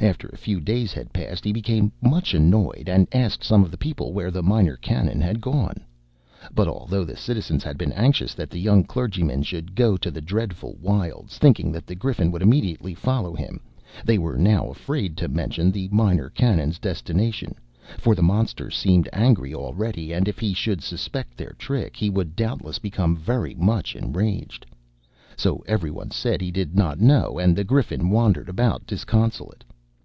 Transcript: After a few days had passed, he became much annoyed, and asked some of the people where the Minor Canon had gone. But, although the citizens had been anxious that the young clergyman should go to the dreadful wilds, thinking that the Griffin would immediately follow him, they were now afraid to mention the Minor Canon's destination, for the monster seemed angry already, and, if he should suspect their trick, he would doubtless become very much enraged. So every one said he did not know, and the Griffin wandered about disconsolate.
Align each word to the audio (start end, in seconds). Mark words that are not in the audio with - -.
After 0.00 0.26
a 0.30 0.36
few 0.36 0.60
days 0.60 0.92
had 0.92 1.12
passed, 1.12 1.44
he 1.44 1.52
became 1.52 1.92
much 2.02 2.34
annoyed, 2.34 2.88
and 2.88 3.06
asked 3.12 3.44
some 3.44 3.62
of 3.62 3.70
the 3.70 3.76
people 3.76 4.12
where 4.12 4.32
the 4.32 4.42
Minor 4.42 4.76
Canon 4.76 5.20
had 5.20 5.40
gone. 5.40 5.76
But, 6.52 6.66
although 6.66 7.04
the 7.04 7.16
citizens 7.16 7.62
had 7.62 7.78
been 7.78 7.92
anxious 7.92 8.34
that 8.34 8.50
the 8.50 8.58
young 8.58 8.82
clergyman 8.82 9.44
should 9.44 9.76
go 9.76 9.96
to 9.96 10.10
the 10.10 10.20
dreadful 10.20 10.76
wilds, 10.82 11.38
thinking 11.38 11.70
that 11.70 11.86
the 11.86 11.94
Griffin 11.94 12.32
would 12.32 12.42
immediately 12.42 12.94
follow 12.94 13.32
him, 13.32 13.60
they 14.04 14.18
were 14.18 14.36
now 14.36 14.70
afraid 14.70 15.16
to 15.18 15.28
mention 15.28 15.70
the 15.70 15.86
Minor 15.92 16.28
Canon's 16.30 16.80
destination, 16.80 17.54
for 17.96 18.16
the 18.16 18.24
monster 18.24 18.72
seemed 18.72 19.08
angry 19.12 19.54
already, 19.54 20.12
and, 20.12 20.26
if 20.26 20.40
he 20.40 20.52
should 20.52 20.82
suspect 20.82 21.36
their 21.36 21.54
trick, 21.60 21.94
he 21.96 22.10
would 22.10 22.34
doubtless 22.34 22.80
become 22.80 23.14
very 23.16 23.54
much 23.54 23.94
enraged. 23.94 24.66
So 25.36 25.62
every 25.68 25.92
one 25.92 26.10
said 26.10 26.40
he 26.40 26.50
did 26.50 26.74
not 26.74 26.98
know, 27.00 27.38
and 27.38 27.54
the 27.54 27.62
Griffin 27.62 28.10
wandered 28.10 28.48
about 28.48 28.84
disconsolate. 28.84 29.62